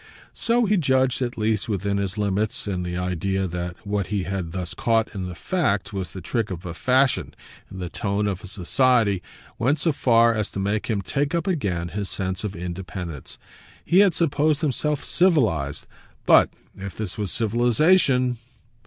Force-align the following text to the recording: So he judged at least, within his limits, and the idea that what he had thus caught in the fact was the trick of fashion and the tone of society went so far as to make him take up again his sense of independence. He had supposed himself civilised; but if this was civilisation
So 0.33 0.65
he 0.65 0.77
judged 0.77 1.21
at 1.21 1.37
least, 1.37 1.69
within 1.69 1.97
his 1.97 2.17
limits, 2.17 2.65
and 2.65 2.83
the 2.83 2.97
idea 2.97 3.45
that 3.45 3.75
what 3.85 4.07
he 4.07 4.23
had 4.23 4.51
thus 4.51 4.73
caught 4.73 5.13
in 5.13 5.25
the 5.27 5.35
fact 5.35 5.93
was 5.93 6.09
the 6.11 6.21
trick 6.21 6.49
of 6.49 6.63
fashion 6.75 7.35
and 7.69 7.79
the 7.79 7.87
tone 7.87 8.25
of 8.25 8.39
society 8.49 9.21
went 9.59 9.77
so 9.77 9.91
far 9.91 10.33
as 10.33 10.49
to 10.53 10.59
make 10.59 10.87
him 10.87 11.03
take 11.03 11.35
up 11.35 11.45
again 11.45 11.89
his 11.89 12.09
sense 12.09 12.43
of 12.43 12.55
independence. 12.55 13.37
He 13.85 13.99
had 13.99 14.15
supposed 14.15 14.61
himself 14.61 15.05
civilised; 15.05 15.85
but 16.25 16.49
if 16.75 16.97
this 16.97 17.19
was 17.19 17.31
civilisation 17.31 18.39